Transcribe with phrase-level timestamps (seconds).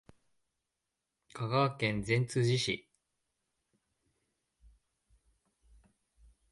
[1.33, 2.89] 香川県善通寺市